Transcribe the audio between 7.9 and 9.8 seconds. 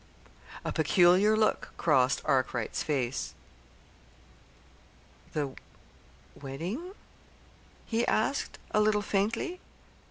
asked, a little faintly.